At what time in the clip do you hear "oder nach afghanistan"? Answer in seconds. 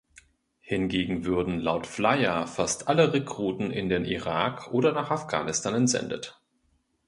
4.73-5.75